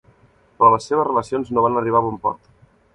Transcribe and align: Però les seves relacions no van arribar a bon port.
Però 0.61 0.71
les 0.77 0.89
seves 0.91 1.07
relacions 1.11 1.55
no 1.57 1.67
van 1.67 1.81
arribar 1.83 2.05
a 2.05 2.11
bon 2.11 2.21
port. 2.27 2.55